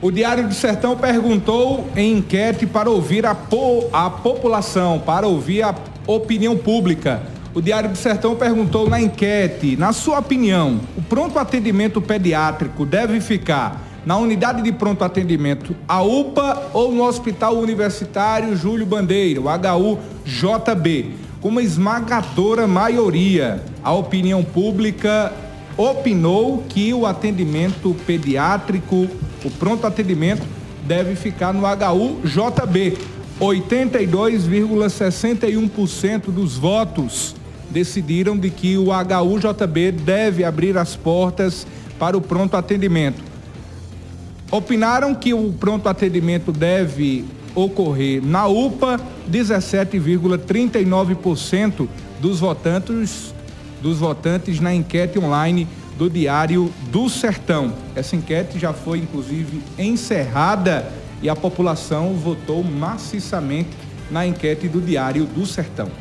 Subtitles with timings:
[0.00, 5.62] O Diário do Sertão perguntou em enquete para ouvir a, po a população, para ouvir
[5.62, 5.74] a
[6.06, 7.20] opinião pública.
[7.52, 13.20] O Diário do Sertão perguntou na enquete, na sua opinião, o pronto atendimento pediátrico deve
[13.20, 19.48] ficar na unidade de pronto atendimento, a UPA ou no Hospital Universitário Júlio Bandeira, o
[19.48, 21.10] HU-JB?
[21.40, 25.32] Com uma esmagadora maioria, a opinião pública
[25.76, 29.08] opinou que o atendimento pediátrico,
[29.44, 30.42] o pronto atendimento,
[30.86, 32.96] deve ficar no HU-JB.
[33.40, 37.36] 82,61% dos votos
[37.70, 41.64] decidiram de que o HUJB deve abrir as portas
[41.98, 43.22] para o pronto atendimento.
[44.50, 47.24] Opinaram que o pronto atendimento deve
[47.54, 48.98] ocorrer na UPA,
[49.30, 51.86] 17,39%
[52.20, 53.32] dos votantes
[53.80, 55.66] dos votantes na enquete online
[55.98, 57.74] do Diário do Sertão.
[57.94, 60.90] Essa enquete já foi inclusive encerrada
[61.20, 63.70] e a população votou maciçamente
[64.10, 65.90] na enquete do Diário do Sertão.